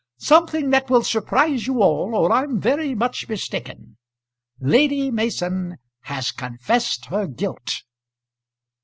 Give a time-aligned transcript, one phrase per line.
[0.17, 3.97] "Something that will surprise you all, or I'm very much mistaken.
[4.59, 7.83] Lady Mason has confessed her guilt."